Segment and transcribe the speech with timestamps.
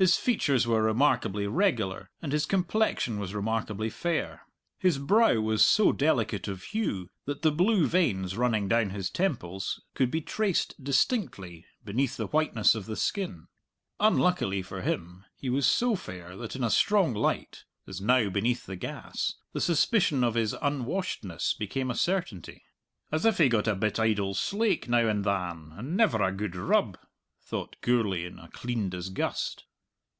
[0.00, 4.42] His features were remarkably regular, and his complexion was remarkably fair.
[4.78, 9.82] His brow was so delicate of hue that the blue veins running down his temples
[9.94, 13.48] could be traced distinctly beneath the whiteness of the skin.
[13.98, 18.66] Unluckily for him, he was so fair that in a strong light (as now beneath
[18.66, 22.62] the gas) the suspicion of his unwashedness became a certainty
[23.10, 26.54] "as if he got a bit idle slaik now and than, and never a good
[26.54, 26.96] rub,"
[27.42, 29.64] thought Gourlay in a clean disgust.